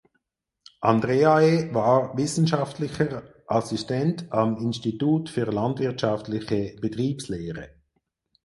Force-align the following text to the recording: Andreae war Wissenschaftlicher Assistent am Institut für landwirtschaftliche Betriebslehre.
Andreae 0.79 1.71
war 1.75 2.17
Wissenschaftlicher 2.17 3.21
Assistent 3.45 4.25
am 4.33 4.57
Institut 4.57 5.29
für 5.29 5.43
landwirtschaftliche 5.45 6.75
Betriebslehre. 6.81 7.69